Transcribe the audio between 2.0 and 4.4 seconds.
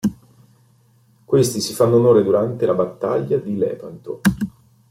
durante la battaglia di Lepanto.